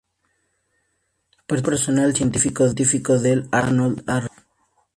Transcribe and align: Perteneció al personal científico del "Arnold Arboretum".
Perteneció 1.45 1.57
al 1.57 1.63
personal 1.63 2.15
científico 2.15 3.19
del 3.19 3.47
"Arnold 3.51 4.03
Arboretum". 4.09 4.43